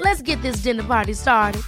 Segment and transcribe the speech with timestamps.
[0.00, 1.62] Let's get this dinner party started.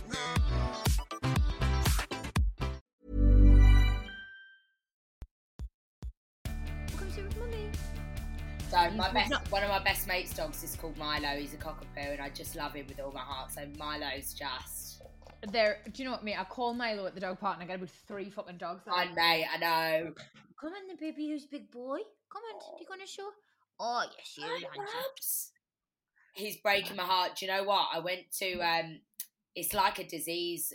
[8.71, 11.39] So my best, one of my best mates' dogs is called Milo.
[11.39, 13.53] He's a cockapoo, and I just love him with all my heart.
[13.53, 15.03] So Milo's just.
[15.51, 16.39] There, do you know what, mate?
[16.41, 18.83] I call Milo at the dog park and I get about three fucking dogs.
[18.87, 18.95] there.
[18.95, 20.15] I mate, I know.
[20.59, 21.99] Come on, the baby, who's big boy?
[22.33, 23.29] Come on, you gonna show?
[23.79, 24.93] Oh, yes, you, Hi, Hunter.
[26.35, 27.37] He's breaking my heart.
[27.37, 27.89] Do you know what?
[27.93, 28.59] I went to.
[28.61, 29.01] um
[29.55, 30.73] It's like a disease.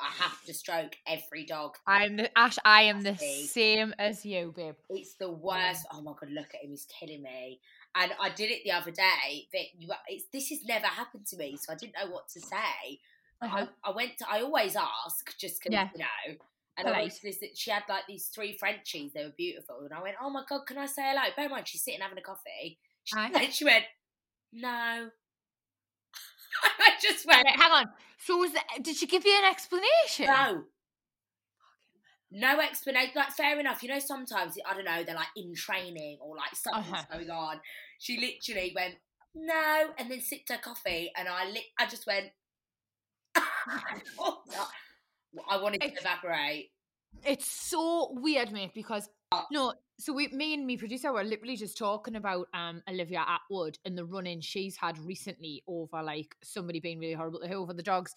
[0.00, 1.76] I have to stroke every dog.
[1.86, 2.56] I'm the Ash.
[2.64, 4.74] I am the same as you, babe.
[4.88, 5.86] It's the worst.
[5.92, 6.70] Oh my god, look at him.
[6.70, 7.60] He's killing me.
[7.94, 9.48] And I did it the other day.
[9.52, 12.40] That you, it's, this has never happened to me, so I didn't know what to
[12.40, 13.00] say.
[13.42, 13.66] Uh-huh.
[13.84, 14.26] I, I went to.
[14.30, 15.88] I always ask just because Yeah.
[15.94, 16.36] you know.
[16.78, 17.38] And I went to this.
[17.54, 19.12] She had like these three Frenchies.
[19.12, 21.50] They were beautiful, and I went, "Oh my god, can I say hello?" Bear in
[21.50, 22.78] mind, she's sitting having a coffee.
[23.04, 23.84] She, and she went,
[24.52, 25.10] "No."
[26.78, 27.86] I just went, Wait, hang on.
[28.18, 30.26] So was that, did she give you an explanation?
[30.26, 30.64] "No."
[32.34, 33.12] No explanation.
[33.14, 33.82] Like, fair enough.
[33.82, 35.02] You know, sometimes I don't know.
[35.04, 37.18] They're like in training or like something's Uh-huh.
[37.18, 37.60] going on.
[37.98, 38.94] She literally went
[39.34, 42.26] no, and then sipped her coffee, and I li- I just went.
[45.48, 46.70] I wanted to It's- evaporate.
[47.24, 49.08] It's so weird, mate, because
[49.50, 53.76] no, so we, me and me producer were literally just talking about um Olivia Attwood
[53.84, 57.54] and the run in she's had recently over like somebody being really horrible to her
[57.54, 58.12] over the dogs.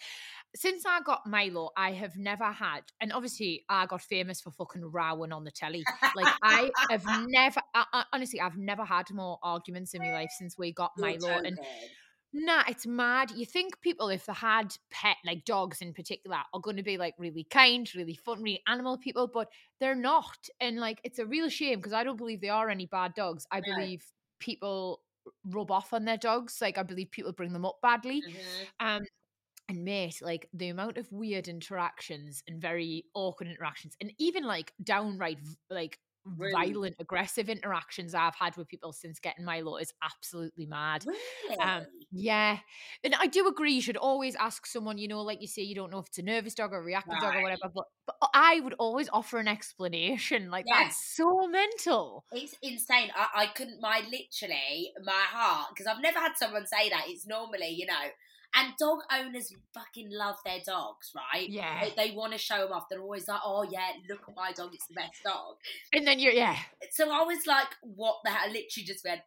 [0.56, 4.86] Since I got Milo, I have never had, and obviously I got famous for fucking
[4.92, 5.84] rowing on the telly.
[6.16, 10.32] Like I have never, I, I- honestly, I've never had more arguments in my life
[10.40, 11.90] since we got Milo, and joking.
[12.38, 13.32] Nah, it's mad.
[13.32, 16.98] You think people, if they had pet, like dogs in particular, are going to be
[16.98, 20.50] like really kind, really fun, really animal people, but they're not.
[20.60, 23.48] And like, it's a real shame because I don't believe they are any bad dogs.
[23.52, 23.78] I No.
[23.78, 25.04] believe people
[25.46, 26.60] rub off on their dogs.
[26.62, 28.26] Like, I believe people bring them up badly.
[28.26, 28.68] Mhm.
[28.82, 29.04] Um,
[29.70, 34.74] and mate, like the amount of weird interactions and very awkward interactions, and even like
[34.84, 36.00] downright like
[36.38, 36.54] Rude.
[36.54, 41.06] violent, aggressive interactions I've had with people since getting my Milo is absolutely mad.
[41.06, 41.60] Really?
[41.60, 42.60] Um, yeah,
[43.04, 43.74] and I do agree.
[43.74, 44.98] You should always ask someone.
[44.98, 46.84] You know, like you say, you don't know if it's a nervous dog or a
[46.84, 47.72] reactive dog or whatever.
[47.74, 50.50] But, but I would always offer an explanation.
[50.50, 50.84] Like Yeah.
[50.84, 52.26] that's so mental.
[52.32, 53.12] It's insane.
[53.16, 57.06] I, I couldn't, my literally, my heart, because I've never had someone say that.
[57.08, 57.94] It's normally, you know,
[58.56, 61.50] and dog owners fucking love their dogs, right?
[61.50, 61.90] Yeah.
[61.96, 62.86] They, they want to show them off.
[62.90, 64.72] They're always like, oh, yeah, look at my dog.
[64.74, 65.56] It's the best dog.
[65.94, 66.58] And then you're yeah.
[66.92, 68.46] So I was like, what the hell?
[68.46, 69.22] I literally just went,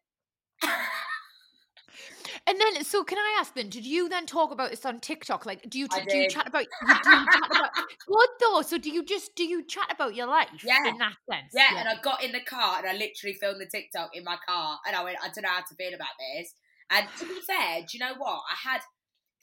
[2.46, 3.68] And then, so can I ask then?
[3.68, 5.44] Did you then talk about this on TikTok?
[5.44, 6.62] Like, do you do you chat about?
[6.62, 7.70] You, do you chat about
[8.06, 8.62] good though?
[8.62, 10.48] So do you just do you chat about your life?
[10.64, 10.76] Yeah.
[10.86, 11.52] in that sense.
[11.52, 11.78] yeah.
[11.78, 14.78] And I got in the car and I literally filmed the TikTok in my car.
[14.86, 16.54] And I went, I don't know how to feel about this.
[16.90, 18.40] And to be fair, do you know what?
[18.50, 18.80] I had,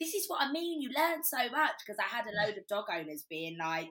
[0.00, 0.80] this is what I mean.
[0.80, 3.90] You learn so much because I had a load of dog owners being like,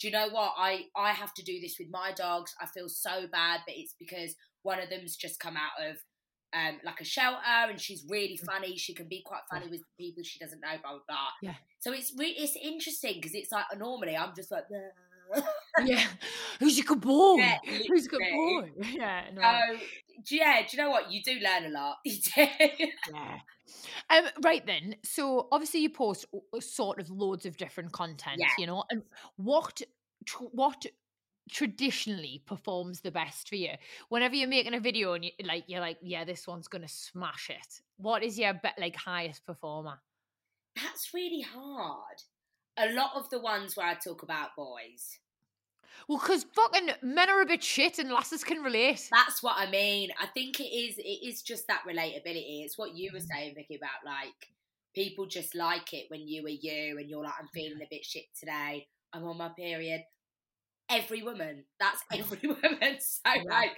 [0.00, 0.52] do you know what?
[0.56, 2.54] I, I have to do this with my dogs.
[2.60, 5.96] I feel so bad, but it's because one of them's just come out of
[6.52, 8.76] um, like a shelter and she's really funny.
[8.76, 11.28] She can be quite funny with people she doesn't know, blah, blah, blah.
[11.42, 11.54] Yeah.
[11.80, 14.64] So it's re- it's interesting because it's like normally I'm just like,
[15.82, 16.04] yeah.
[16.60, 17.36] Who's a good boy?
[17.36, 17.58] Yeah,
[17.88, 18.70] Who's a good boy?
[18.92, 19.24] Yeah.
[19.32, 19.42] No.
[19.42, 19.84] So,
[20.28, 21.10] yeah, do you know what?
[21.12, 21.96] You do learn a lot.
[22.04, 22.46] You do.
[23.12, 23.38] Yeah.
[24.10, 24.96] Um, right then.
[25.04, 26.26] So obviously you post
[26.60, 28.48] sort of loads of different content, Yeah.
[28.58, 29.02] you know, and
[29.36, 29.80] what
[30.52, 30.84] what
[31.50, 33.70] traditionally performs the best for you?
[34.08, 37.50] Whenever you're making a video and you like you're like, yeah, this one's gonna smash
[37.50, 37.80] it.
[37.96, 40.00] What is your like highest performer?
[40.76, 42.22] That's really hard.
[42.76, 45.18] A lot of the ones where I talk about boys.
[46.08, 49.08] Well, because fucking men are a bit shit and lasses can relate.
[49.10, 50.10] That's what I mean.
[50.20, 50.98] I think it is.
[50.98, 52.64] It is just that relatability.
[52.64, 54.34] It's what you were saying, Vicky, about like
[54.94, 58.04] people just like it when you are you and you're like, I'm feeling a bit
[58.04, 58.86] shit today.
[59.12, 60.02] I'm on my period.
[60.88, 62.78] Every woman, that's every woman.
[63.00, 63.42] So Yeah.
[63.48, 63.76] like,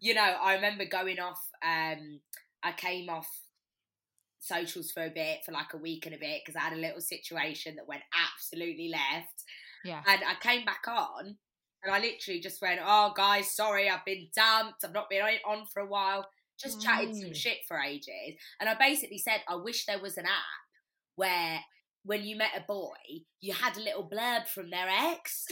[0.00, 1.40] you know, I remember going off.
[1.62, 2.20] Um,
[2.62, 3.28] I came off
[4.40, 6.80] socials for a bit, for like a week and a bit, because I had a
[6.80, 8.02] little situation that went
[8.32, 9.44] absolutely left.
[9.84, 10.02] Yeah.
[10.06, 11.36] And I came back on,
[11.82, 14.84] and I literally just went, "Oh, guys, sorry, I've been dumped.
[14.84, 16.28] I've not been on for a while.
[16.60, 17.36] Just chatted some Mm.
[17.36, 20.60] shit for ages." And I basically said, "I wish there was an app
[21.16, 21.64] where."
[22.04, 22.94] When you met a boy,
[23.40, 25.44] you had a little blurb from their ex.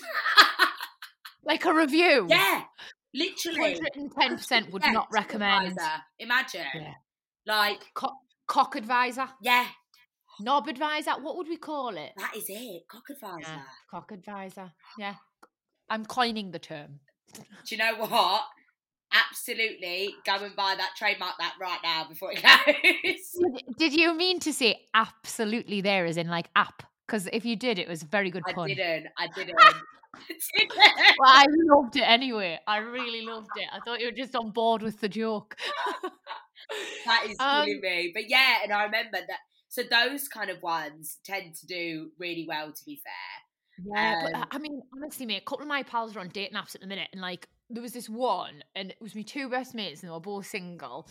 [1.42, 2.26] Like a review.
[2.30, 2.64] yeah,
[3.14, 3.78] literally.
[3.96, 5.76] 110% would not recommend.
[5.76, 6.02] TripAdvisor.
[6.20, 6.94] Imagine, Yeah.
[7.46, 9.68] like, Co- cock advisor, yeah,
[10.40, 11.12] knob advisor.
[11.20, 12.12] What would we call it?
[12.16, 12.82] that is it.
[12.88, 13.42] Cock advisor.
[13.42, 14.72] Yeah, cock advisor.
[14.98, 15.16] Yeah.
[15.88, 17.00] I'm coining the term.
[17.34, 17.42] Do
[17.74, 18.42] you know what?
[19.12, 23.76] Absolutely, go and buy that, trademark that right now before it goes.
[23.78, 26.82] Did- you mean to say absolutely there as in like app?
[27.06, 28.68] Because if you did, it was a very good I pun.
[28.68, 29.06] didn't.
[29.16, 29.54] I didn't.
[29.60, 29.72] I
[30.58, 30.72] didn't.
[30.76, 32.58] Well, I loved it anyway.
[32.66, 33.68] I really loved it.
[33.72, 35.56] I thought you were just on board with the joke.
[37.06, 38.10] that is Um, me.
[38.12, 39.38] But yeah, and I remember that.
[39.68, 42.72] So those kind of ones tend to do really well.
[42.72, 43.12] To be fair,
[43.78, 46.28] Yeah, but Um, uh, I mean, honestly, mate, a couple of my pals are on
[46.28, 49.22] dating apps at the minute, and like there was this one, and it was my
[49.22, 51.08] two best mates, and they were both single,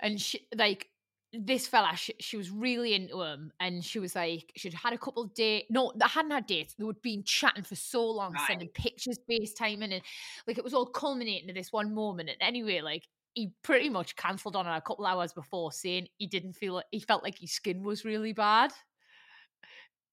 [0.00, 0.88] and she like
[1.32, 4.98] this fella, she, she was really into him, and she was like, she'd had a
[4.98, 5.66] couple of dates.
[5.70, 6.74] No, they hadn't had dates.
[6.74, 10.02] They would been chatting for so long, sending pictures, FaceTiming, and
[10.46, 12.28] like it was all culminating to this one moment.
[12.30, 16.26] And anyway, like he pretty much cancelled on her a couple hours before, saying he
[16.26, 18.72] didn't feel like he felt like his skin was really bad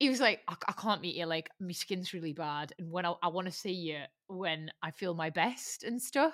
[0.02, 1.28] he was like, I, I can't meet you.
[1.28, 2.74] Like, my skin's really bad.
[2.80, 6.34] And when I, I want to see you when I feel my best and stuff.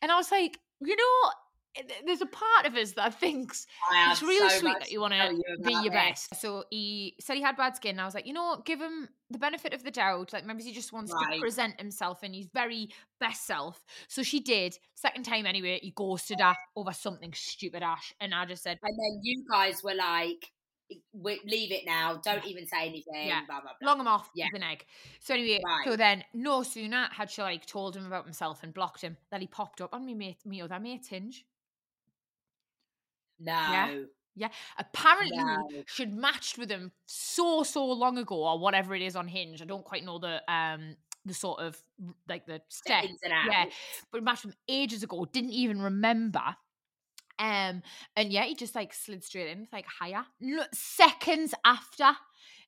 [0.00, 1.30] And I was like, you know,
[1.76, 3.66] eh, there's a part of us that thinks
[4.10, 6.28] it's really so sweet that you want to you be your this.
[6.28, 6.40] best.
[6.40, 7.92] So he said he had bad skin.
[7.96, 8.64] And I was like, you know what?
[8.64, 10.32] Give him the benefit of the doubt.
[10.32, 13.82] Like, maybe he just wants to present himself and his very best self.
[14.06, 14.78] So she did.
[14.94, 18.14] Second time anyway, he ghosted her over something stupid, Ash.
[18.20, 20.52] And I just said, And then you guys were like, "We-
[21.14, 22.16] "Leave it now.
[22.16, 23.44] Don't even say anything." Yeah.
[23.46, 23.86] Blah blah blah.
[23.90, 24.46] long him off Yeah.
[24.52, 24.84] with an egg.
[25.20, 29.00] So anyway, so then no sooner had she like told him about himself and blocked
[29.00, 31.46] him, that he popped up on me mate, me other mate's hinge.
[33.38, 33.52] No.
[33.52, 34.00] Yeah.
[34.36, 34.48] Yeah.
[34.78, 35.84] Apparently, No.
[35.86, 39.62] she'd matched with him so so long ago, or whatever it is on Hinge.
[39.62, 41.80] I don't quite know the um the sort of
[42.28, 43.06] like the steps.
[43.08, 43.48] ins and outs.
[43.50, 43.64] Yeah,
[44.10, 45.24] but matched with him ages ago.
[45.24, 46.56] Didn't even remember.
[47.38, 47.82] Um,
[48.16, 50.24] and yeah, he just like slid straight in like higher
[50.72, 52.12] seconds after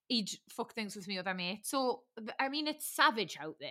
[0.09, 1.61] he'd fuck things with me other mate.
[1.65, 2.03] So
[2.41, 3.71] I mean, it's savage out there.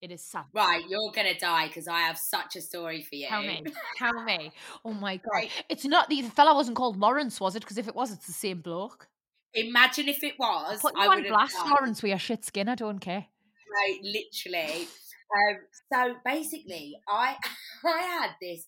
[0.00, 0.48] It is savage.
[0.52, 3.28] Right, you're gonna die because I have such a story for you.
[3.28, 3.62] Tell me,
[3.96, 4.50] tell me.
[4.84, 5.50] Oh my god, Right.
[5.68, 7.60] it's not the, the fella wasn't called Lawrence, was it?
[7.60, 9.08] Because if it was, it's the same bloke.
[9.54, 10.80] Imagine if it was.
[10.80, 11.70] Put I on would blast, died.
[11.70, 12.68] Lawrence, with your shit skin.
[12.68, 13.26] I don't care.
[13.72, 14.88] Right, literally.
[15.34, 15.58] Um,
[15.92, 17.36] so basically, I
[17.84, 18.66] I had this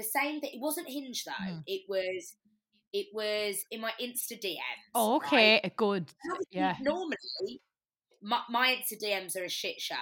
[0.00, 0.50] the same thing.
[0.54, 1.44] It wasn't Hinge though.
[1.44, 1.62] Mm.
[1.66, 2.36] It was
[2.92, 4.58] it was in my Insta DMs.
[4.94, 5.26] Oh, right?
[5.26, 6.06] okay, good.
[6.50, 6.76] Yeah.
[6.80, 7.16] Normally,
[8.22, 9.94] my, my Insta DMs are a shit show.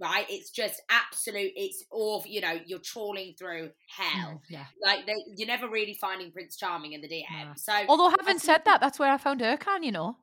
[0.00, 1.50] Right, it's just absolute.
[1.56, 2.56] It's all you know.
[2.66, 4.34] You're trawling through hell.
[4.34, 4.66] Mm, yeah.
[4.80, 7.58] Like they, you're never really finding Prince Charming in the DM.
[7.58, 9.82] So Although having said that, that's where I found Ercan.
[9.82, 10.16] You know.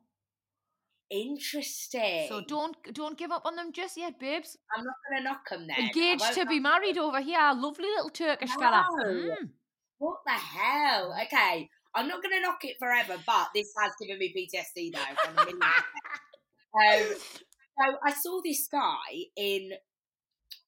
[1.09, 2.27] Interesting.
[2.29, 4.57] So don't don't give up on them just yet, babes.
[4.75, 5.77] I'm not going to knock them then.
[5.77, 7.51] I Engaged to be married over here.
[7.55, 8.87] Lovely little Turkish fella.
[9.05, 9.49] Mm.
[9.97, 11.15] What the hell?
[11.23, 15.15] Okay, I'm not going to knock it forever, but this has given me PTSD though.
[15.23, 17.11] from a million percent.
[17.11, 17.17] um,
[17.77, 19.71] so I saw this guy in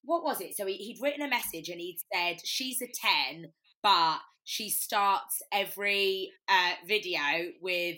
[0.03, 0.55] what was it?
[0.55, 3.51] So he, he'd written a message and he'd said she's a ten,
[3.83, 7.97] but she starts every uh, video with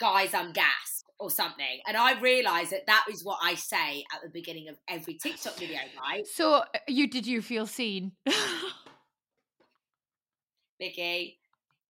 [0.00, 4.20] "guys, I'm gassed" or something, and I realised that that is what I say at
[4.22, 6.26] the beginning of every TikTok video, right?
[6.26, 8.12] So uh, you did you feel seen?
[10.80, 11.38] Vicky,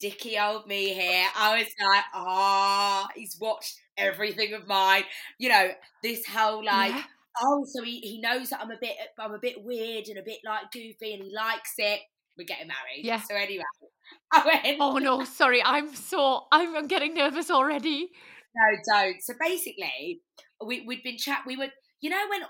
[0.01, 1.27] Dicky old me here.
[1.37, 5.05] I was like, ah, he's watched everything of mine.
[5.39, 5.71] You know,
[6.03, 7.03] this whole like, Yeah.
[7.43, 10.23] oh, so he, he knows that I'm a bit I'm a bit weird and a
[10.23, 12.01] bit like goofy, and he likes it.
[12.37, 13.05] We're getting married.
[13.05, 13.21] Yeah.
[13.23, 13.62] So anyway,
[14.33, 14.77] I went.
[14.81, 15.62] Oh no, sorry.
[15.62, 18.11] I'm so I'm, I'm getting nervous already.
[18.55, 19.23] No, don't.
[19.23, 20.21] So basically,
[20.65, 21.43] we we'd been chat.
[21.47, 21.69] We were,
[22.01, 22.43] you know, when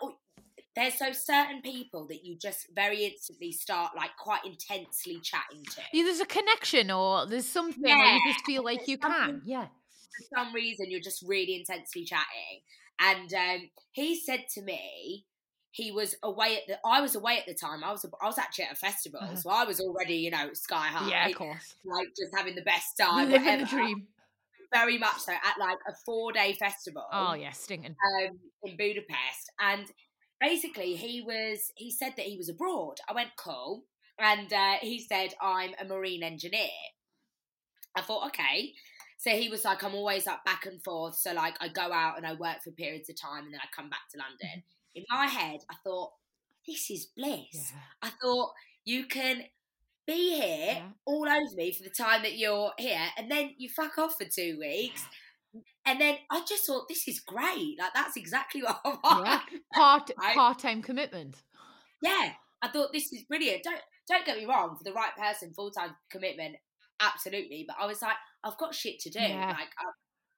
[0.74, 5.82] there's those certain people that you just very instantly start like quite intensely chatting to.
[5.92, 9.42] Yeah, there's a connection or there's something where you just feel like there's you can.
[9.44, 9.66] Yeah.
[9.66, 12.60] for some reason you're just really intensely chatting.
[13.00, 15.26] And um, he said to me,
[15.72, 16.78] he was away at the.
[16.86, 17.82] I was away at the time.
[17.84, 19.36] I was I was actually at a festival, Uh-huh.
[19.36, 21.08] so I was already you know sky high.
[21.10, 21.74] yeah, of course.
[21.84, 23.30] Like just having the best time.
[23.30, 23.70] Living the whatever.
[23.76, 24.06] dream.
[24.72, 27.04] Very much so at like a four day festival.
[27.12, 27.94] Oh yeah, stinking.
[28.20, 29.86] um, in Budapest, and
[30.40, 32.96] basically he was he said that he was abroad.
[33.08, 33.84] I went cool,
[34.18, 36.68] and uh, he said I'm a marine engineer.
[37.96, 38.72] I thought okay.
[39.18, 41.16] So he was like, I'm always like back and forth.
[41.16, 43.68] So like I go out and I work for periods of time, and then I
[43.74, 44.64] come back to London.
[44.94, 46.12] In my head, I thought
[46.66, 47.72] this is bliss.
[47.72, 47.78] Yeah.
[48.02, 48.52] I thought
[48.84, 49.44] you can
[50.06, 50.88] be here Yeah.
[51.04, 54.24] all over me for the time that you're here, and then you fuck off for
[54.24, 55.04] two weeks.
[55.84, 57.76] And then I just thought this is great.
[57.78, 59.26] Like that's exactly what I want.
[59.26, 59.40] Yeah.
[59.74, 61.36] Part part time commitment.
[62.02, 62.32] Yeah.
[62.62, 63.64] I thought this is brilliant.
[63.64, 66.56] Don't don't get me wrong, for the right person, full time commitment,
[67.00, 67.64] absolutely.
[67.66, 69.20] But I was like, I've got shit to do.
[69.20, 69.48] Yeah.
[69.48, 69.92] Like I'm,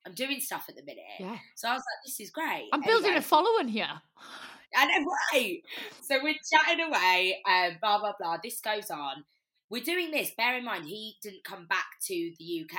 [0.06, 1.04] I'm doing stuff at the minute.
[1.18, 1.38] Yeah.
[1.54, 2.68] So I was like, this is great.
[2.72, 3.88] I'm building Anyway, a following here.
[4.76, 5.60] I know, right.
[6.02, 8.38] So we're chatting away, um, blah blah blah.
[8.42, 9.24] This goes on.
[9.70, 10.30] We're doing this.
[10.36, 12.78] Bear in mind, he didn't come back to the UK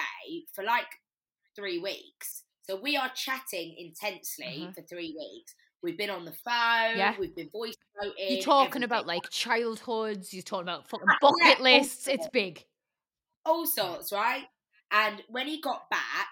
[0.53, 0.87] for like
[1.55, 2.43] three weeks.
[2.63, 4.75] So we are chatting intensely Mhm.
[4.75, 5.55] for three weeks.
[5.81, 6.97] We've been on the phone.
[6.97, 7.15] Yeah.
[7.19, 8.31] We've been voice noting.
[8.33, 10.33] You're talking about like childhoods.
[10.33, 12.07] You're talking about fucking bucket all lists.
[12.07, 12.65] It's big.
[13.45, 14.47] all sorts, right?
[14.89, 16.29] And when he got back,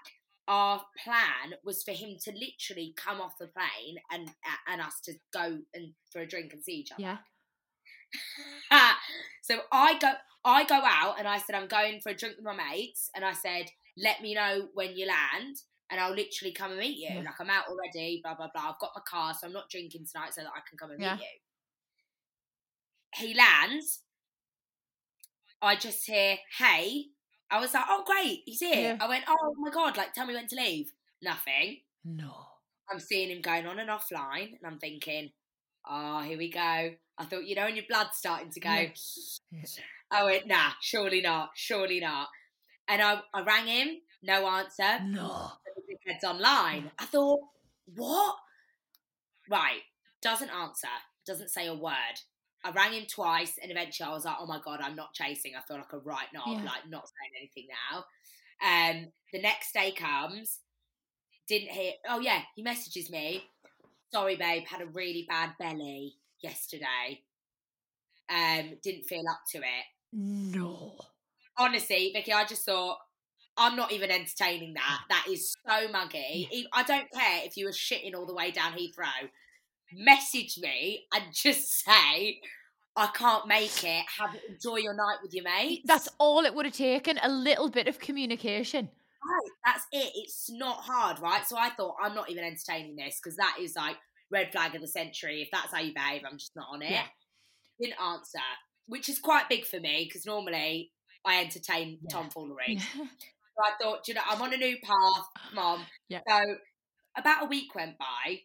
[0.48, 4.34] our plan was for him to literally come off the plane and
[4.68, 7.02] and us to go and for a drink and see each other.
[7.02, 7.18] Yeah.
[9.42, 10.12] so I go
[10.46, 13.24] I go out and I said I'm going for a drink with my mates and
[13.24, 13.68] I said
[13.98, 15.58] let me know when you land
[15.90, 17.10] and I'll literally come and meet you.
[17.16, 17.22] Yeah.
[17.22, 18.70] Like I'm out already, blah blah blah.
[18.72, 21.02] I've got my car, so I'm not drinking tonight so that I can come and
[21.02, 21.16] Yeah.
[21.16, 21.28] meet you.
[23.28, 24.00] He lands.
[25.62, 27.06] I just hear, hey.
[27.52, 28.76] I was like, oh great, he's here.
[28.76, 28.98] Yeah.
[29.00, 30.92] I went, oh my god, like tell me when to leave.
[31.22, 31.82] Nothing.
[32.04, 32.34] No.
[32.92, 35.30] I'm seeing him going on and offline, and I'm thinking,
[35.90, 36.60] oh, here we go.
[37.18, 38.88] I thought, you know, and your blood's starting to go, Yeah.
[39.52, 39.64] Yeah.
[40.12, 42.28] I went, nah, surely not, surely not.
[42.88, 45.00] And I, I rang him, no answer.
[45.04, 45.52] No.
[45.90, 46.92] Dickhead's online.
[47.00, 47.40] I thought,
[47.96, 48.36] what?
[49.50, 49.82] Right,
[50.22, 50.88] doesn't answer,
[51.26, 51.94] doesn't say a word.
[52.64, 55.52] I rang him twice, and eventually I was like, oh my god, I'm not chasing.
[55.58, 56.64] I feel like a right knob, Yeah.
[56.64, 58.06] like not saying anything now.
[58.64, 60.60] Um, the next day comes,
[61.48, 61.94] didn't hear.
[62.08, 63.44] Oh yeah, he messages me.
[64.14, 67.22] Sorry, babe, had a really bad belly yesterday.
[68.30, 69.86] Um, didn't feel up to it.
[70.12, 70.96] No.
[71.58, 72.98] Honestly, Vicky, I just thought
[73.58, 75.00] I'm not even entertaining that.
[75.10, 76.68] That is so muggy.
[76.74, 79.30] I don't care if you were shitting all the way down Heathrow.
[79.96, 82.40] Message me and just say
[82.96, 84.06] I can't make it.
[84.20, 85.84] Have enjoy your night with your mates.
[85.86, 87.20] That's all it would have taken.
[87.22, 88.90] A little bit of communication.
[89.26, 90.12] Right, that's it.
[90.16, 91.46] It's not hard, right?
[91.46, 93.98] So I thought I'm not even entertaining this because that is like
[94.32, 95.42] red flag of the century.
[95.42, 96.92] If that's how you behave, I'm just not on it.
[96.92, 97.06] Yeah.
[97.80, 98.40] Didn't answer,
[98.88, 100.92] which is quite big for me because normally
[101.26, 102.10] I entertain Yeah.
[102.18, 102.78] tomfoolery.
[102.96, 103.08] so
[103.60, 105.86] I thought, you know, I'm on a new path, mom.
[106.10, 106.20] Yeah.
[106.28, 106.42] So
[107.18, 108.40] about a week went by,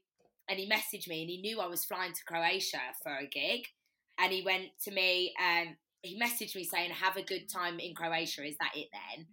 [0.49, 3.67] and he messaged me, and he knew I was flying to Croatia for a gig,
[4.19, 5.71] and he went to me and
[6.03, 8.45] he messaged me saying, "Have a good time in Croatia.
[8.45, 9.27] Is that it then?"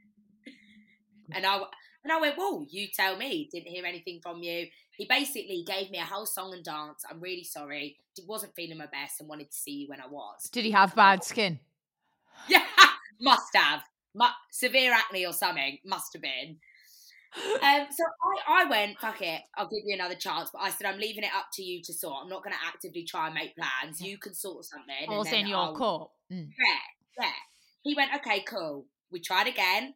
[1.32, 1.62] And I
[2.04, 3.50] and I went, "Whoa, you tell me.
[3.52, 4.68] Didn't hear anything from you."
[4.98, 7.04] He basically gave me a whole song and dance.
[7.10, 7.98] I'm really sorry.
[8.26, 10.50] Wasn't feeling my best and wanted to see you when I was.
[10.52, 11.60] Did he have bad skin?
[12.48, 12.66] Yeah,
[13.20, 13.82] must have.
[14.14, 15.80] Mu- severe acne or something.
[15.86, 16.58] Must have been.
[17.62, 18.04] Um, so
[18.48, 20.50] I, I went, fuck it, I'll give you another chance.
[20.54, 22.16] But I said, I'm leaving it up to you to sort.
[22.24, 24.00] I'm not going to actively try and make plans.
[24.00, 25.10] You can sort something.
[25.10, 26.14] All then your I'll- call.
[26.32, 26.50] Mm.
[26.58, 27.32] Yeah, yeah.
[27.84, 28.86] He went, okay, cool.
[29.12, 29.94] We tried again.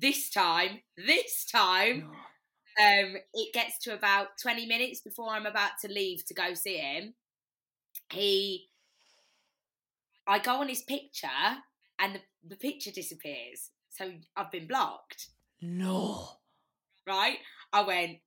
[0.00, 2.04] This time, this time,
[2.80, 6.76] um, it gets to about 20 minutes before I'm about to leave to go see
[6.78, 7.14] him.
[8.12, 8.68] He,
[10.26, 11.28] I go on his picture
[11.98, 13.70] and the, the picture disappears.
[13.90, 15.28] So I've been blocked,
[15.62, 16.28] No.
[17.06, 17.38] right?
[17.72, 18.18] I went,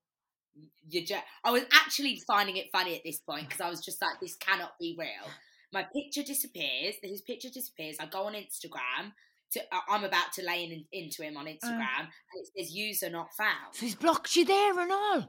[0.88, 4.02] you ju- I was actually finding it funny at this point because I was just
[4.02, 5.32] like, this cannot be real.
[5.72, 6.96] My picture disappears.
[7.04, 7.98] His picture disappears.
[8.00, 9.12] I go on Instagram.
[9.53, 13.10] To, I- I'm about to lay in, into him on Instagram, and it says user
[13.10, 13.74] not found.
[13.74, 15.27] So he's blocked you there and all.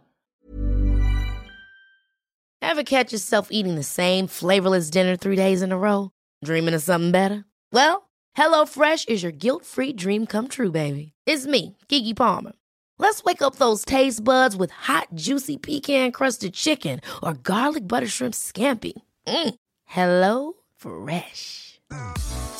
[2.63, 6.11] Ever catch yourself eating the same flavorless dinner three days in a row?
[6.45, 7.45] Dreaming of something better?
[7.73, 11.13] Well, HelloFresh is your guilt-free dream come true, baby.
[11.27, 12.53] It's me, Keke Palmer.
[12.99, 18.35] Let's wake up those taste buds with hot, juicy pecan-crusted chicken or garlic butter shrimp
[18.35, 18.93] scampi.
[19.27, 19.55] Mm.
[19.87, 21.81] Hello Fresh.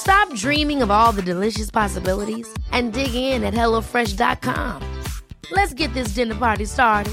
[0.01, 4.83] Stop dreaming of all the delicious possibilities and dig in at HelloFresh.com.
[5.53, 7.13] Let's get this dinner party started.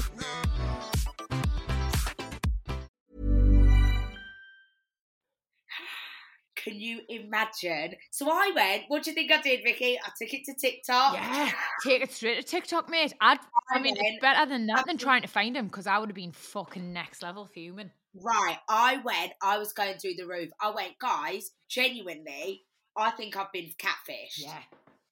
[6.56, 7.96] Can you imagine?
[8.10, 9.98] So I went, what do you think I did, Vicky?
[10.02, 11.12] I took it to TikTok.
[11.12, 11.52] Yeah,
[11.84, 13.12] take it straight to TikTok, mate.
[13.20, 13.38] I'd,
[13.70, 15.86] I, I mean, went, it's better than that I, than trying to find him because
[15.86, 17.90] I would have been fucking next level fuming.
[18.14, 20.48] Right, I went, I was going through the roof.
[20.58, 22.62] I went, guys, genuinely,
[22.98, 24.38] I think I've been catfished.
[24.38, 24.58] Yeah.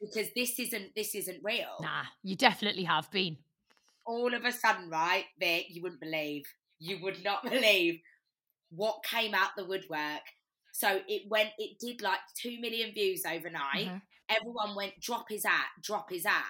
[0.01, 0.95] Because this isn't.
[0.95, 1.79] This isn't real.
[1.81, 3.39] Nah, you definitely have been.
[4.05, 6.45] all of a sudden, right, Vic, you wouldn't believe,
[6.79, 8.01] you would not believe
[8.71, 10.23] what came out the woodwork.
[10.73, 13.89] So it went, it did like 2 million views overnight.
[13.89, 14.03] Mhm.
[14.29, 16.45] Everyone went, drop his at, drop his at.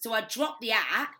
[0.00, 1.10] So I dropped the at.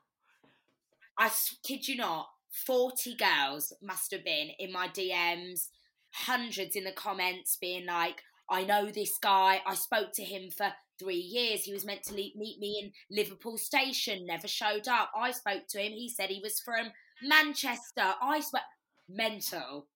[1.18, 1.30] I
[1.62, 2.28] kid you not,
[2.66, 5.68] 40 girls must have been in my DMs,
[6.12, 9.60] hundreds in the comments being like, I know this guy.
[9.66, 11.64] I spoke to him for three years.
[11.64, 15.10] He was meant to meet me in Liverpool Station, never showed up.
[15.16, 15.92] I spoke to him.
[15.92, 18.14] He said he was from Manchester.
[18.20, 18.62] I spoke.
[19.08, 19.86] Mental.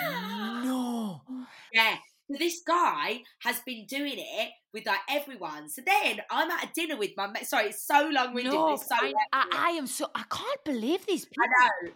[0.00, 1.22] No.
[1.72, 1.96] Yeah.
[2.30, 5.68] So this guy has been doing it with like everyone.
[5.68, 7.46] So then I'm at a dinner with my mate.
[7.46, 8.54] Sorry, it's so long winded.
[8.54, 10.06] No, so I, I, I am so.
[10.14, 11.44] I can't believe these people.
[11.60, 11.92] I know.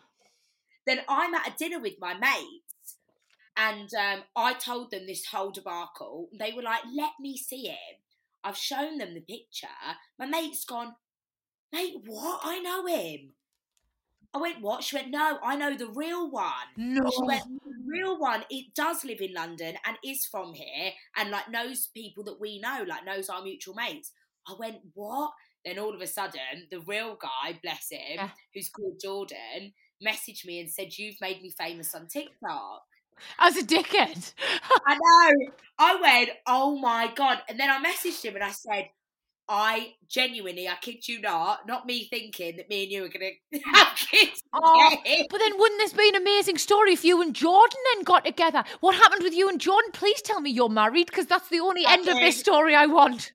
[0.86, 2.67] Then I'm at a dinner with my mates,
[3.58, 6.28] and um, I told them this whole debacle.
[6.38, 7.96] They were like, "Let me see him."
[8.44, 9.66] I've shown them the picture.
[10.18, 10.94] My mate's gone,
[11.72, 12.40] "Mate, what?
[12.44, 13.34] I know him."
[14.34, 17.10] I went, "What?" She went, "No, I know the real one." No.
[17.10, 21.30] She went, the real one, it does live in London and is from here and
[21.30, 24.12] like knows people that we know, like knows our mutual mates.
[24.46, 25.32] I went, what?
[25.64, 28.30] Then all of a sudden, the real guy, bless him, Yeah.
[28.54, 29.72] who's called Jordan,
[30.06, 32.82] messaged me and said, You've made me famous on TikTok.
[33.38, 34.32] As a dickhead.
[34.86, 35.52] I know.
[35.78, 37.38] I went, Oh my God.
[37.48, 38.88] And then I messaged him and I said,
[39.48, 43.32] I genuinely, I kid you not, not me thinking that me and you are going
[43.54, 44.42] to have kids.
[44.52, 44.96] Oh,
[45.30, 48.62] but then wouldn't this be an amazing story if you and Jordan then got together?
[48.80, 49.90] What happened with you and Jordan?
[49.92, 53.32] Please tell me you're married because that's the only end of this story I want.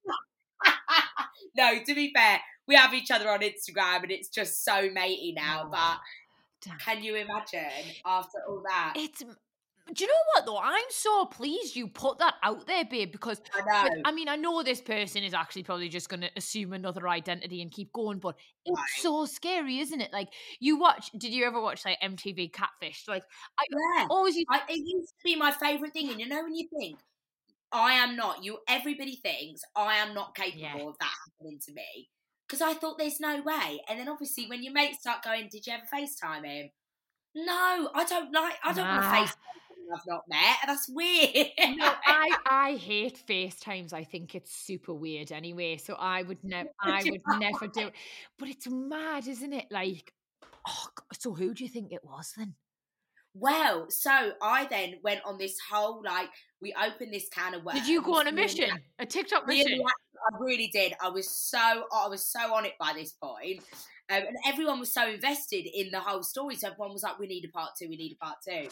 [1.57, 5.33] no, to be fair, we have each other on Instagram and it's just so matey
[5.35, 5.63] now.
[5.65, 7.65] Oh, but can you imagine
[8.05, 8.93] after all that?
[8.95, 9.23] It's.
[9.91, 10.57] Do you know what though?
[10.57, 13.89] I'm so pleased you put that out there, babe, because I.
[14.05, 17.61] I mean, I know this person is actually probably just going to assume another identity
[17.61, 19.01] and keep going, but it's Right.
[19.01, 20.13] so scary, isn't it?
[20.13, 20.29] Like,
[20.61, 23.03] you watch, did you ever watch like MTV Catfish?
[23.09, 23.23] Like,
[23.59, 24.07] I yeah.
[24.09, 26.09] always used I, it used to be my favourite thing.
[26.09, 26.99] And you know, when you think,
[27.71, 30.89] I am not, you, everybody thinks I am not capable Yeah.
[30.89, 32.09] of that happening to me.
[32.47, 33.81] Because I thought there's no way.
[33.89, 36.69] And then obviously, when your mates start going, Did you ever FaceTime him?
[37.35, 39.15] No, I don't like, I don't want to Nah.
[39.15, 39.35] FaceTime
[39.93, 40.57] I've not met.
[40.65, 41.47] That's weird.
[41.77, 43.93] No, I I hate FaceTimes.
[43.93, 45.77] I think it's super weird anyway.
[45.77, 47.93] So I would never I would never do it.
[48.37, 49.65] But it's mad, isn't it?
[49.71, 50.13] Like
[50.67, 52.55] oh so who do you think it was then?
[53.35, 56.29] Well, so I then went on this whole like
[56.61, 57.79] we opened this can of worms.
[57.79, 58.69] Did you go on a mission?
[58.99, 59.81] A TikTok mission?
[59.83, 60.93] I really did.
[61.01, 63.63] I was so I was so on it by this point.
[64.11, 66.55] Um, and everyone was so invested in the whole story.
[66.55, 67.87] So everyone was like, "We need a part two.
[67.89, 68.67] We need a part two.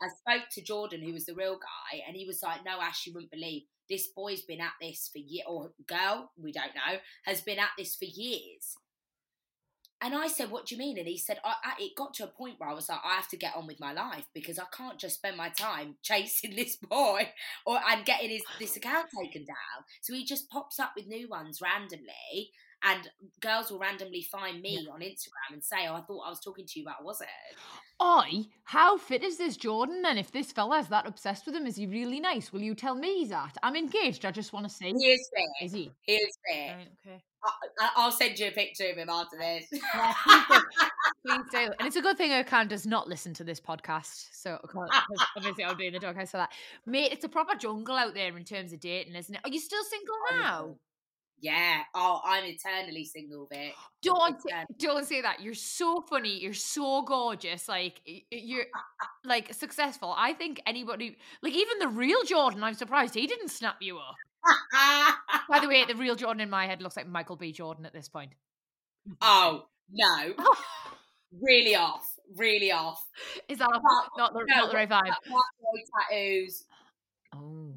[0.00, 3.06] I spoke to Jordan, who was the real guy, and he was like, "No, Ash,
[3.06, 6.98] you wouldn't believe this boy's been at this for years, or girl, we don't know,
[7.24, 8.76] has been at this for years."
[10.00, 12.24] And I said, "What do you mean?" And he said, I, I, "It got to
[12.24, 14.58] a point where I was like, I have to get on with my life because
[14.58, 17.32] I can't just spend my time chasing this boy
[17.64, 21.28] or and getting his this account taken down." So he just pops up with new
[21.28, 22.52] ones randomly,
[22.84, 23.08] and
[23.40, 26.66] girls will randomly find me on Instagram and say, "Oh, I thought I was talking
[26.66, 27.30] to you, but I wasn't."
[27.98, 31.66] I, how fit is this Jordan And If this fella fella's that obsessed with him,
[31.66, 32.52] is he really nice?
[32.52, 33.56] Will you tell me he's at?
[33.62, 34.26] I'm engaged.
[34.26, 34.92] I just want to see.
[34.98, 35.64] He is fit.
[35.64, 35.90] Is he?
[36.02, 36.72] He is fit.
[36.72, 37.22] Right, okay.
[37.44, 39.66] I, I- I'll send you a picture of him after this.
[41.26, 41.58] Please do.
[41.78, 44.26] And it's a good thing Ercan does not listen to this podcast.
[44.32, 44.58] So
[45.36, 46.52] obviously I would be in the doghouse for that.
[46.84, 49.40] Mate, it's a proper jungle out there in terms of dating, isn't it?
[49.44, 50.76] Are you still single oh, now?
[51.40, 51.80] Yeah.
[51.94, 53.72] Oh, I'm eternally single, Vic.
[54.02, 54.66] Don't Eternally.
[54.78, 55.40] don't say that.
[55.42, 56.38] You're so funny.
[56.40, 57.68] You're so gorgeous.
[57.68, 58.64] Like you're
[59.24, 60.14] like successful.
[60.16, 64.14] I think anybody, like even the real Jordan, I'm surprised he didn't snap you up.
[65.48, 67.52] By the way, the real Jordan in my head looks like Michael B.
[67.52, 68.32] Jordan at this point.
[69.20, 70.34] oh no,
[71.40, 73.04] really off, really off.
[73.48, 73.82] Is that But-
[74.18, 75.12] not the, no, not the right vibe?
[76.10, 76.64] Tattoos.
[77.34, 77.74] Oh.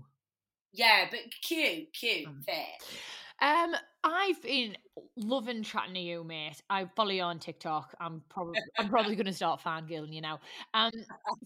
[0.71, 2.65] Yeah, but cute, cute, Um, fair.
[3.41, 4.77] Um, I've been
[5.15, 6.61] loving chatting to you, mate.
[6.69, 7.95] I follow you on TikTok.
[7.99, 10.39] I'm probably I'm probably going to start fangirling you now.
[10.73, 10.91] Um,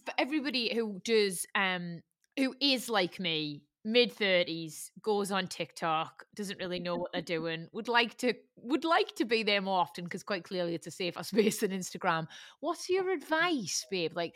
[0.06, 2.02] for everybody who does um
[2.38, 7.68] who is like me, mid thirties, goes on TikTok, doesn't really know what they're doing,
[7.74, 10.92] would like to would like to be there more often because quite clearly it's a
[10.92, 12.28] safer space than Instagram.
[12.60, 14.16] What's your advice, babe?
[14.16, 14.36] Like,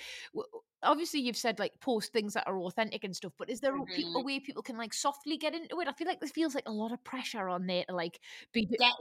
[0.84, 3.86] obviously you've said like post things that are authentic and stuff, but is there a
[3.88, 4.24] pe- a Mhm.
[4.24, 5.88] way people can like softly get into it?
[5.88, 8.20] I feel like this feels like a lot of pressure on there to like
[8.54, 8.68] be.
[8.78, 8.94] Get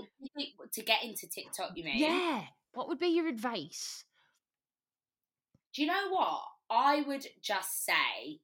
[0.73, 1.99] to get into TikTok, you mean?
[1.99, 2.49] Yeah.
[2.73, 4.05] What would be your advice?
[5.73, 6.45] Do you know what?
[6.71, 8.41] I would just say,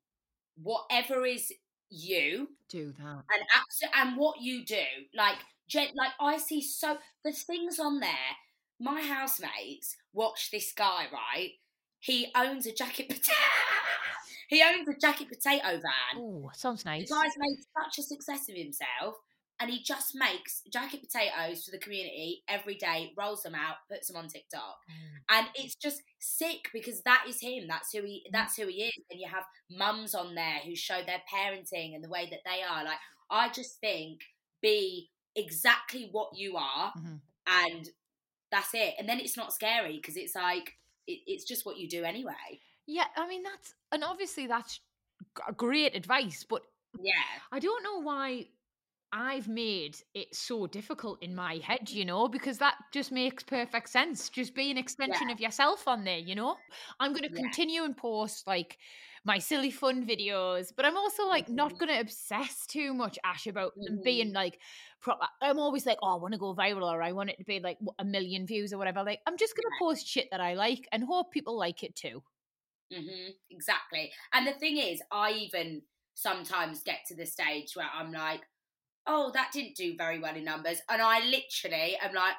[0.56, 1.52] whatever is
[1.90, 3.24] you, Do that.
[3.32, 8.00] and abso- and what you do like gen- like i see so the things on
[8.00, 8.36] there
[8.80, 11.52] my housemates watch this guy right
[12.02, 13.32] he owns a jacket potato
[14.48, 16.14] he owns a jacket potato van.
[16.18, 17.08] Oh, sounds nice.
[17.08, 19.14] the guy's made such a success of himself
[19.60, 24.08] and he just makes jacket potatoes for the community every day rolls them out puts
[24.08, 24.76] them on tiktok.
[24.90, 25.38] Mm.
[25.38, 27.64] and it's just sick because that is him.
[27.68, 29.04] That's who he that's who he is.
[29.10, 32.62] And you have mums on there who show their parenting and the way that they
[32.62, 32.84] are.
[32.84, 32.98] Like
[33.30, 34.20] i just think
[34.60, 37.20] be exactly what you are Mhm.
[37.46, 37.88] and
[38.50, 38.94] that's it.
[38.98, 40.72] And then it's not scary because it's like
[41.06, 42.60] it, it's just what you do anyway.
[42.86, 44.80] Yeah, I mean that's and obviously that's
[45.56, 46.62] great advice, but
[47.00, 47.12] yeah.
[47.50, 48.46] I don't know why
[49.14, 53.90] I've made it so difficult in my head, you know, because that just makes perfect
[53.90, 54.30] sense.
[54.30, 56.60] Just be an extension of yourself on there, you know.
[56.98, 57.42] I'm going to Yeah.
[57.42, 58.78] continue and post like
[59.22, 61.78] my silly fun videos, but I'm also like not Mhm.
[61.78, 64.02] going to obsess too much, Ash, about them Mhm.
[64.02, 64.58] being like
[65.02, 65.28] proper.
[65.42, 67.60] I'm always like, oh, I want to go viral or I want it to be
[67.60, 69.04] like a million views or whatever.
[69.04, 71.94] Like, I'm just going to post shit that I like and hope people like it
[71.94, 72.22] too.
[72.92, 74.12] hmm exactly.
[74.32, 75.82] And the thing is, I even
[76.14, 78.42] sometimes get to the stage where I'm like,
[79.06, 80.78] oh, that didn't do very well in numbers.
[80.88, 82.34] And I literally am like,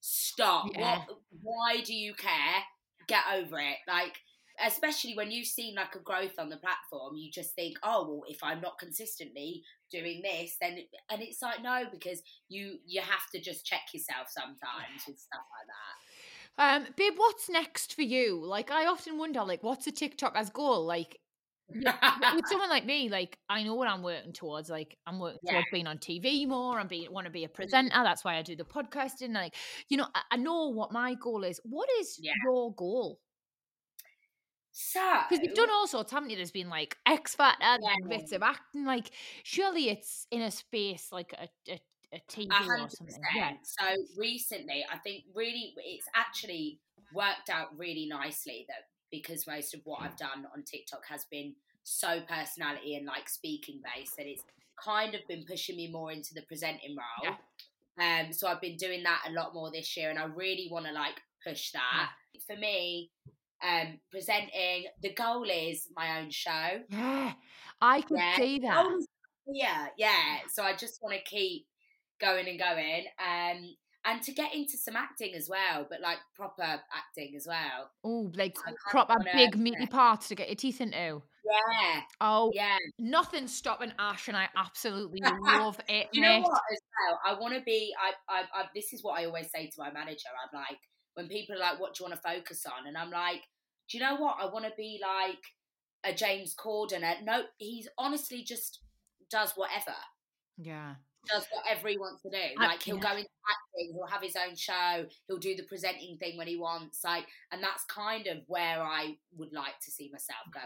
[0.00, 0.66] stop.
[0.72, 0.98] Yeah.
[0.98, 1.18] What?
[1.42, 2.62] Why do you care?
[3.08, 3.76] Get over it.
[3.86, 4.16] Like,
[4.64, 8.22] especially when you've seen like a growth on the platform, you just think, oh, well,
[8.28, 10.78] if I'm not consistently doing this, then,
[11.10, 15.42] and it's like, no, because you, you have to just check yourself sometimes with stuff
[15.52, 16.86] like that.
[16.86, 18.42] Um, babe, what's next for you?
[18.42, 20.86] Like, I often wonder, like, what's a TikTok as goal?
[20.86, 21.18] Like,
[21.68, 21.84] with
[22.46, 24.70] someone like me, like, I know what I'm working towards.
[24.70, 25.52] Like, I'm working Yeah.
[25.52, 26.78] towards being on TV more.
[26.78, 27.54] I'm being want to be a mm-hmm.
[27.54, 28.02] presenter.
[28.02, 29.32] That's why I do the podcasting.
[29.34, 29.54] Like,
[29.88, 31.60] you know, I, I know what my goal is.
[31.64, 32.32] What is Yeah.
[32.44, 33.20] your goal?
[34.72, 36.36] so, Because you've done all sorts, haven't you?
[36.36, 38.16] There's been like X Factor, and Yeah.
[38.18, 38.84] bits of acting.
[38.84, 39.10] Like,
[39.42, 41.80] surely it's in a space like a a,
[42.12, 43.16] a TV A or something.
[43.34, 43.52] Yeah.
[43.62, 43.84] So
[44.16, 46.80] recently, I think really it's actually
[47.14, 48.84] worked out really nicely that
[49.22, 53.80] because most of what I've done on TikTok has been so personality and like speaking
[53.94, 54.42] based that it's
[54.82, 57.36] kind of been pushing me more into the presenting role.
[57.98, 60.86] Um, so I've been doing that a lot more this year, and I really want
[60.86, 62.10] to like push that.
[62.46, 63.10] For me,
[63.62, 66.82] um, presenting the goal is my own show.
[66.88, 67.32] Yeah,
[67.80, 68.36] I could Yeah.
[68.36, 68.86] see that.
[69.46, 70.38] Yeah, yeah.
[70.52, 71.66] So I just want to keep
[72.20, 73.76] going and going, um,
[74.06, 77.90] and to get into some acting as well, but like proper acting as well.
[78.04, 81.22] Oh, like I kind of proper big meaty parts to get your teeth into.
[81.44, 82.76] Yeah, Oh, yeah.
[82.98, 86.08] nothing's stopping Ash, and I absolutely love it.
[86.12, 86.42] You know mate.
[86.42, 86.60] what?
[86.72, 87.92] As well, I want to be.
[88.00, 88.64] I, I, I.
[88.74, 90.28] This is what I always say to my manager.
[90.52, 90.78] I'm like,
[91.14, 93.42] when people are like, "What do you want to focus on?" and I'm like,
[93.88, 94.36] "Do you know what?
[94.40, 95.38] I want to be like
[96.04, 98.80] a James Corden." No, he's honestly just
[99.30, 99.94] does whatever.
[100.58, 100.94] Yeah.
[101.26, 102.36] Does whatever he wants to do.
[102.58, 106.36] Like he'll go into acting, he'll have his own show, he'll do the presenting thing
[106.36, 107.04] when he wants.
[107.04, 110.64] Like, and that's kind of where I would like to see myself going.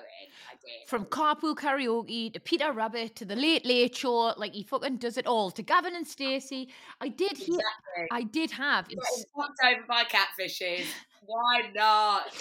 [0.51, 0.89] I did.
[0.89, 5.17] From carpool karaoke to Peter Rabbit to the Late Late Show, like he fucking does
[5.17, 5.51] it all.
[5.53, 6.71] To Gavin and Stacey,
[7.01, 8.09] I did hear, exactly.
[8.11, 8.89] I did have.
[8.91, 10.87] Ins- over by catfishes.
[11.23, 12.33] Why not?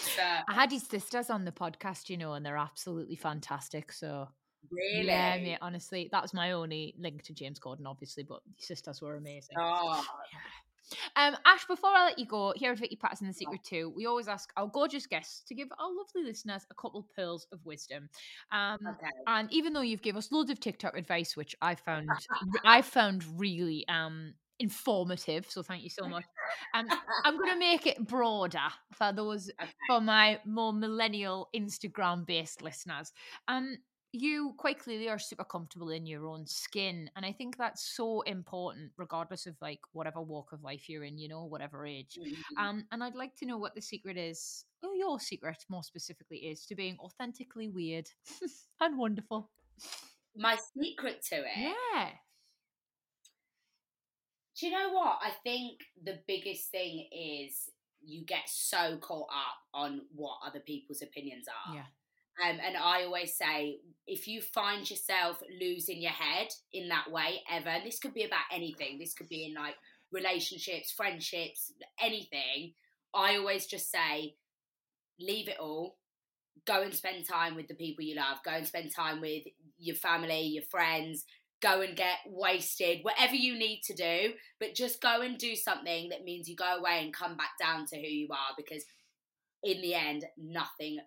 [0.48, 3.92] I had his sisters on the podcast, you know, and they're absolutely fantastic.
[3.92, 4.30] So
[4.72, 5.08] really?
[5.08, 9.02] yeah, mate, honestly, that was my only link to James Corden, obviously, but the sisters
[9.02, 9.56] were amazing.
[9.58, 10.04] Oh,
[11.16, 14.08] Um, Ash, before I let you go, here at Vicky Pattison The Secret too, we
[14.08, 17.64] always ask our gorgeous guests to give our lovely listeners a couple of pearls of
[17.64, 18.10] wisdom.
[18.52, 19.12] Um, okay.
[19.28, 22.10] and even though you've given us loads of TikTok advice, which I found
[22.66, 26.26] I found really um informative, so thank you so much.
[26.74, 26.88] Um,
[27.24, 29.70] I'm going to make it broader for those Okay.
[29.88, 33.14] for my more millennial Instagram based listeners.
[33.48, 33.78] Um,
[34.12, 38.22] you quite clearly are super comfortable in your own skin, and I think that's so
[38.22, 42.18] important, regardless of like whatever walk of life you're in, you know, whatever age.
[42.20, 42.58] Mhm.
[42.58, 46.48] Um, and I'd like to know what the secret is, or your secret more specifically
[46.48, 48.10] is, to being authentically weird
[48.82, 49.52] and wonderful.
[50.36, 51.58] My secret to it.
[51.58, 52.18] Yeah.
[54.60, 55.20] Do you know what?
[55.22, 57.70] I think the biggest thing is
[58.02, 61.76] you get so caught up on what other people's opinions are.
[61.76, 61.86] Yeah.
[62.44, 67.42] Um, and I always say, if you find yourself losing your head in that way
[67.52, 69.76] ever, and this could be about anything, this could be in like
[70.12, 72.74] relationships, friendships, anything.
[73.14, 74.36] I always just say,
[75.20, 75.98] leave it all,
[76.66, 78.38] go and spend time with the people you love.
[78.46, 79.44] Go and spend time with
[79.78, 81.26] your family, your friends.
[81.62, 84.34] Go and get wasted, whatever you need to do.
[84.60, 87.86] But just go and do something that means you go away and come back down
[87.88, 88.86] to who you are because
[89.64, 91.00] in the end, nothing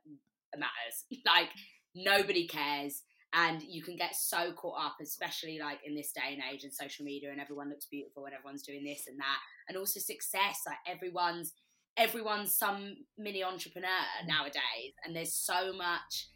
[0.59, 1.05] matters.
[1.27, 1.51] Like,
[1.95, 3.03] nobody cares
[3.35, 6.73] and you can get so caught up especially like in this day and age and
[6.73, 9.39] social media and everyone looks beautiful and everyone's doing this and that
[9.69, 10.63] and also success.
[10.67, 11.53] Like everyone's
[11.97, 14.29] everyone's some mini entrepreneur mm.
[14.29, 16.29] nowadays and there's so much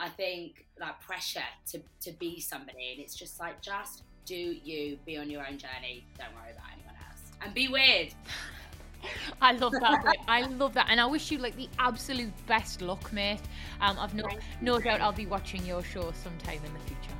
[0.00, 4.98] i think like pressure to to be somebody and it's just like just do you.
[5.06, 6.04] Be on your own journey.
[6.18, 7.22] Don't worry about anyone else.
[7.40, 8.12] And be weird
[9.40, 10.16] I love that.
[10.28, 13.40] I love that, and I wish you like the absolute best luck, mate.
[13.80, 14.24] Um, I've no
[14.60, 17.12] no doubt I'll be watching your show sometime in the future.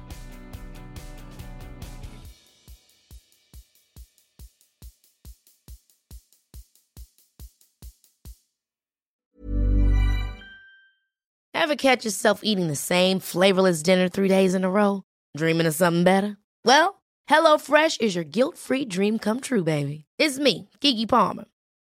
[11.55, 15.03] Ever catch yourself eating the same flavorless dinner three days in a row?
[15.37, 16.37] Dreaming of something better?
[16.65, 20.05] Well, HelloFresh is your guilt-free dream come true, baby.
[20.17, 21.47] It's me, Keke Palmer.